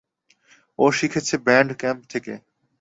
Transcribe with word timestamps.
ও 0.79 0.85
শিখেছে 0.91 1.35
band 1.45 1.69
camp 1.79 2.01
থেকে। 2.11 2.33